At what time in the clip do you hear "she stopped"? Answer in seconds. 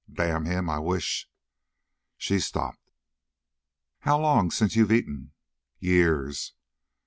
2.17-2.89